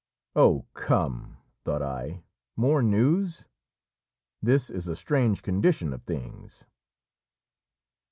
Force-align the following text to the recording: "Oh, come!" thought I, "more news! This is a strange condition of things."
"Oh, 0.35 0.65
come!" 0.73 1.37
thought 1.63 1.83
I, 1.83 2.23
"more 2.55 2.81
news! 2.81 3.45
This 4.41 4.71
is 4.71 4.87
a 4.87 4.95
strange 4.95 5.43
condition 5.43 5.93
of 5.93 6.01
things." 6.05 6.65